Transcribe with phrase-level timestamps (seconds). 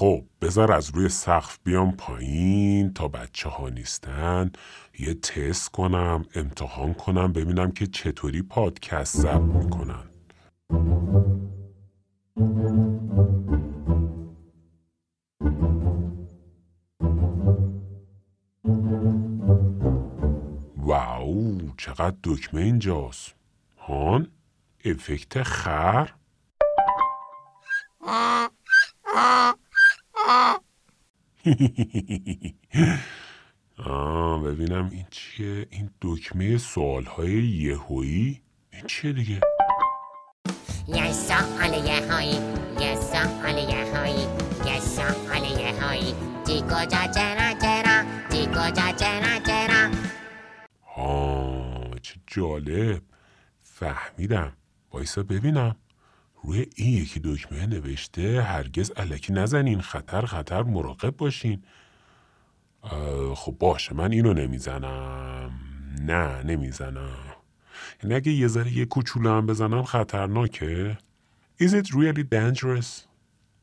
[0.00, 4.52] خب بذار از روی سقف بیام پایین تا بچه ها نیستن.
[4.98, 10.10] یه تست کنم امتحان کنم ببینم که چطوری پادکست ضبط می‌کنن.
[20.76, 23.34] واو چقدر دکمه اینجاست.
[23.78, 24.30] هان
[24.84, 26.10] افکت خر؟
[33.86, 38.40] آه ببینم این چیه؟ این دکمه سوال های یهویی؟
[38.72, 39.40] این چیه دیگه؟
[40.88, 42.38] یه سوال یهویی
[42.80, 44.26] یه سوال یهویی
[44.66, 46.14] یه سوال یهویی.
[46.46, 49.90] چی کجا چرا چرا چی کجا چرا چرا؟
[50.96, 53.02] آه چه جالب.
[53.62, 54.52] فهمیدم.
[54.92, 55.76] وایسا ببینم.
[56.44, 61.62] روی این یکی دکمه نوشته هرگز علکی نزنین خطر خطر مراقب باشین.
[63.34, 65.50] خب باشه من اینو نمی‌زنم.
[66.00, 67.34] نه نمی‌زنم.
[68.02, 70.98] یعنی اگه یه ذره یه کوچولو هم بزنم خطرناکه.
[71.62, 73.10] Is it really dangerous؟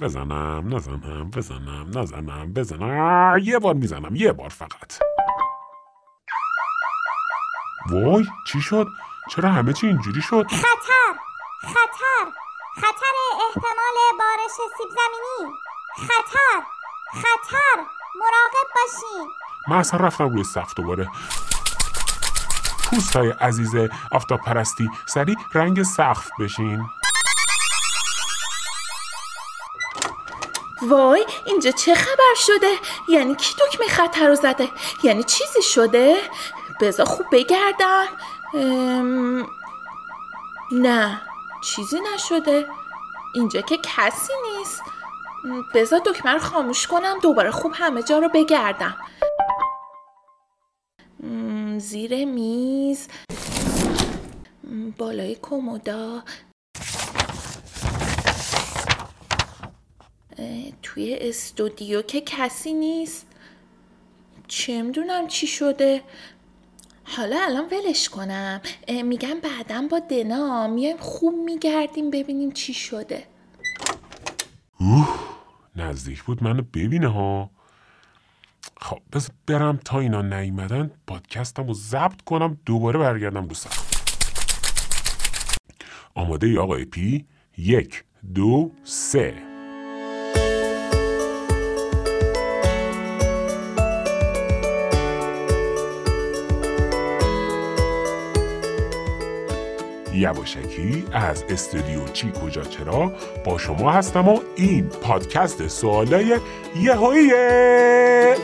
[0.00, 3.38] بزنم نزنم بزنم نزنم بزنم.
[3.42, 4.98] یه بار می‌زنم یه بار فقط.
[7.90, 8.86] وای چی شد؟
[9.30, 11.18] چرا همه چی اینجوری شد؟ خطر
[11.60, 12.47] خطر.
[12.80, 13.14] خطر
[13.46, 15.52] احتمال بارش سیب زمینی.
[15.96, 16.62] خطر
[17.12, 17.82] خطر.
[18.14, 19.28] مراقب باشین
[19.68, 21.08] من اصلا رفتم روی سقف دوباره.
[22.90, 23.74] پوستای عزیز
[24.12, 26.84] آفتاب پرستی سریع رنگ سقف بشین.
[30.82, 32.74] وای اینجا چه خبر شده؟
[33.08, 34.70] یعنی کی دکمه خطر رو زده؟
[35.02, 36.16] یعنی چیزی شده؟
[36.80, 38.04] بذار خوب بگردم.
[38.54, 39.46] ام...
[40.72, 41.27] نه.
[41.64, 42.66] چیزی نشده.
[43.34, 44.82] اینجا که کسی نیست.
[45.74, 48.96] بذار دکمه رو خاموش کنم دوباره خوب همه جا رو بگردم.
[51.78, 53.08] زیر میز.
[54.98, 56.22] بالای کمودا
[60.82, 63.26] توی استودیو که کسی نیست.
[64.48, 66.02] چه می‌دونم چی شده.
[67.16, 68.60] حالا الان ولش کنم.
[69.04, 73.24] میگم بعدا با دنا میایم خوب میگردیم ببینیم چی شده.
[75.76, 77.50] نزدیک بود منو ببینه ها.
[78.80, 83.88] خب بس برم تا اینا نیومدن پادکستم رو ضبط کنم دوباره برگردم رو سقف
[86.14, 87.26] آماده ای آقای پی؟
[87.58, 88.04] یک
[88.34, 89.57] دو سه.
[100.18, 103.12] یواشکی از استودیو چی کجا چرا
[103.44, 106.36] با شما هستم و این پادکست سوالای
[106.76, 108.34] یهوییه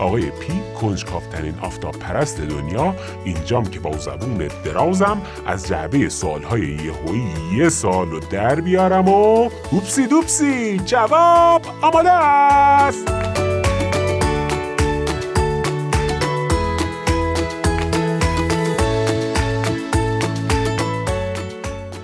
[0.00, 2.94] آقای پی کنجکافترین آفتاب پرست دنیا
[3.24, 10.06] اینجام که با زبون درازم از جعبه سالهای یهویی یه سال در بیارم و هوپسی
[10.06, 13.12] دوپسی جواب آماده است!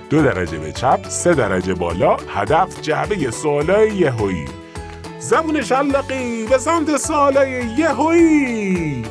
[0.09, 4.56] دو درجه به چپ سه درجه بالا هدف جعبه سوالای یهویی.
[5.19, 9.05] زبون شلقی به سمت سوالای یهویی.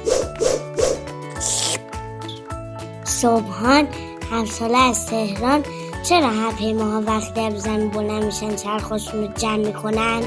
[3.04, 3.88] صبحان
[4.30, 5.62] همساله از تهران
[6.02, 10.22] چرا هواپیماها وقتی از زمین بلند میشن چرخشون رو جمع می‌کنن؟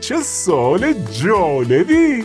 [0.00, 2.24] چه سال جالبی.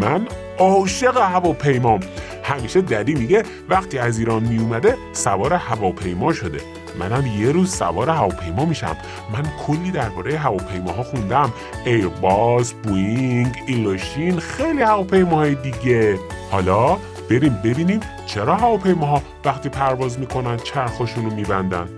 [0.00, 0.26] من
[0.58, 2.00] عاشق هواپیمام.
[2.44, 6.60] همیشه ددی میگه وقتی از ایران میومده سوار هواپیما شده.
[6.98, 8.96] منم یه روز سوار هواپیما میشم.
[9.32, 11.52] من کلی درباره هواپیماها خوندم.
[11.84, 16.18] ایرباس بوینگ ایلوشین خیلی هواپیماهای دیگه.
[16.50, 16.96] حالا
[17.30, 21.88] بریم ببینیم چرا هواپیماها وقتی پرواز می‌کنن چرخشون رو میبندن.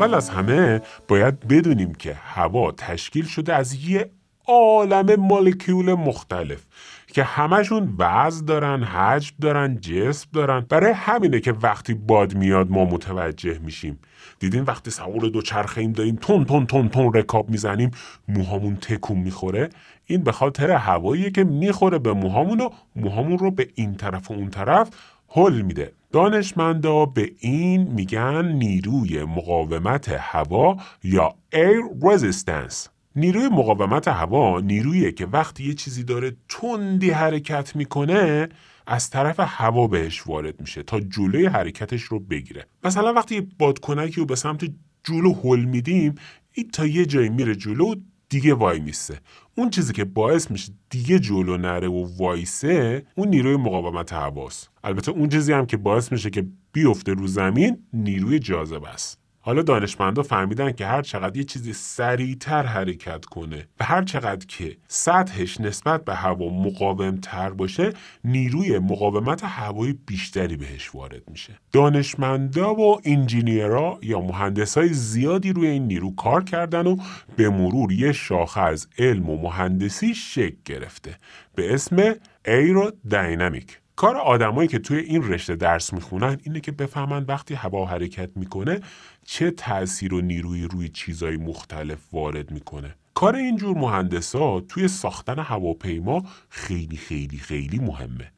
[0.00, 4.10] اول از همه باید بدونیم که هوا تشکیل شده از یه
[4.46, 6.66] عالم مولکیول مختلف
[7.06, 10.66] که همشون وزن دارن حجم دارن جسم دارن.
[10.68, 13.98] برای همینه که وقتی باد میاد ما متوجه میشیم.
[14.38, 17.90] دیدین وقتی سوار دو چرخه ایم داریم تون تون تون تون رکاب می‌زنیم
[18.28, 19.68] موهامون تکون می‌خوره.
[20.06, 24.34] این به خاطر هواییه که می‌خوره به موهامون و موهامون رو به این طرف و
[24.34, 24.88] اون طرف
[25.28, 25.92] حل میده.
[26.12, 32.88] دانشمندا به این میگن نیروی مقاومت هوا یا air resistance.
[33.16, 38.48] نیروی مقاومت هوا نیرویی که وقتی یه چیزی داره تندی حرکت می‌کنه
[38.86, 42.66] از طرف هوا بهش وارد میشه تا جلوی حرکتش رو بگیره.
[42.84, 44.70] مثلا وقتی بادکنکی رو به سمت
[45.04, 46.14] جلو هل میدیم
[46.52, 47.94] این تا یه جایی میره جلو
[48.30, 49.20] دیگه وای میسته
[49.54, 54.70] اون چیزی که باعث میشه دیگه جلو نره و وایسه اون نیروی مقاومت هواست.
[54.84, 59.19] البته اون چیزی هم که باعث میشه که بیفته رو زمین نیروی جاذبه است.
[59.50, 64.76] حالا دانشمندا فهمیدن که هر چقدر یه چیزی سریعتر حرکت کنه و هر چقدر که
[64.88, 67.92] سطحش نسبت به هوا مقاوم تر باشه
[68.24, 71.58] نیروی مقاومت هوایی بیشتری بهش وارد میشه.
[71.72, 76.96] دانشمندا و انجینیرها یا مهندسای زیادی روی این نیرو کار کردن و
[77.36, 81.16] به مرور یه شاخه از علم و مهندسی شکل گرفته.
[81.54, 82.14] به اسم
[82.46, 83.80] ایرودینامیک.
[84.00, 88.80] کار آدمایی که توی این رشته درس می‌خونن اینه که بفهمن وقتی هوا حرکت می‌کنه
[89.24, 92.94] چه تاثیر و نیروی روی چیزهای مختلف وارد می‌کنه.
[93.14, 98.32] کار اینجور مهندسا توی ساختن هواپیما خیلی خیلی خیلی مهمه.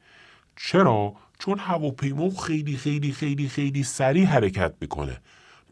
[0.55, 5.17] چرا؟ چون هواپیما خیلی خیلی خیلی خیلی سریع حرکت می‌کنه.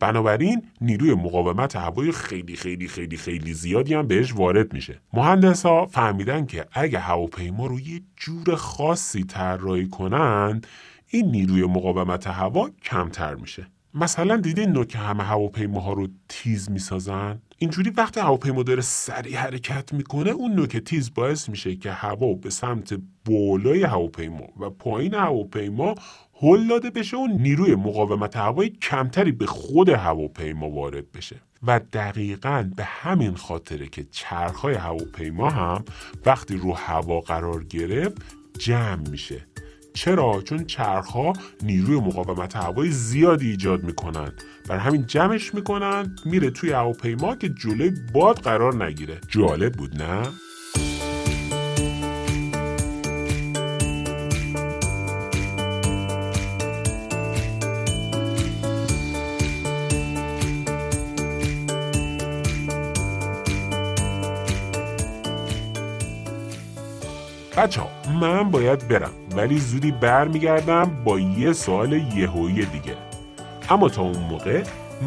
[0.02, 5.02] بنابراین نیروی مقاومت هوای خیلی خیلی خیلی خیلی زیادی هم بهش وارد میشه.
[5.14, 10.62] مهندس ها فهمیدن که اگه هواپیما رو یه جور خاصی طراحی کنن
[11.08, 13.68] این نیروی مقاومت هوا کمتر میشه.
[13.94, 19.94] مثلا دیدین نوع که همه هواپیماها رو تیز می‌سازن؟ اینجوری وقتی هواپیما داره سریع حرکت
[19.94, 25.96] می‌کنه اون نوک تیز باعث میشه که هوا به سمت بالای هواپیما و پایین هواپیما
[26.42, 31.36] هل داده بشه و نیروی مقاومت هوایی کمتری به خود هواپیما وارد بشه.
[31.64, 35.86] و دقیقا به همین خاطره که چرخهای هواپیما هم
[36.26, 38.22] وقتی رو هوا قرار گرفت
[38.60, 39.51] جمع میشه.
[39.94, 41.34] چرا؟ چون چرخها
[41.64, 44.32] نیروی مقاومت هوایی زیادی ایجاد می‌کنن.
[44.70, 49.20] بر همین جمعش می‌کنن میره توی هواپیما که جلوی باد قرار نگیره.
[49.28, 50.28] جالب بود نه؟
[67.58, 67.82] بچه
[68.22, 72.96] من باید برم ولی زودی برمیگردم با یه سوال یهویی دیگه.
[73.70, 74.64] اما تا اون موقع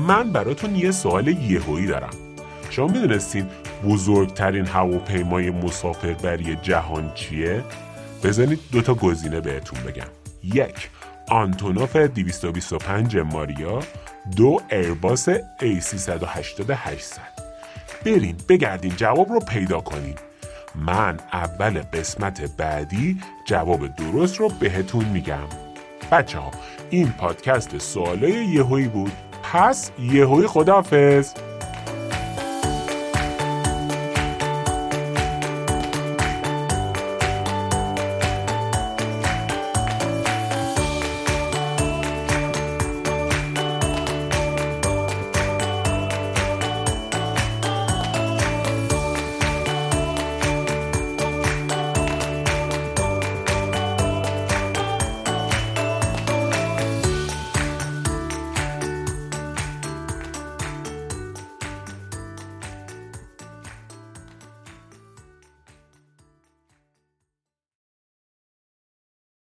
[0.09, 2.11] من براتون یه سوال یهویی دارم.
[2.71, 3.47] شما می‌دونستین
[3.85, 7.65] بزرگترین هواپیمای مسافربری جهان چیه؟
[8.25, 10.11] بزنید دوتا گزینه بهتون بگم.
[10.45, 10.91] یک
[11.29, 13.81] آنتونوف 225 ماریا
[14.37, 17.23] دو ایرباس A380 800
[18.05, 20.15] برین بگردین جواب رو پیدا کنین.
[20.75, 25.49] من اول قسمت بعدی جواب درست رو بهتون میگم.
[26.13, 26.51] بچه ها
[26.91, 29.13] این پادکست سوالای یهویی بود.
[29.53, 31.35] پس یهویی خداحافظ!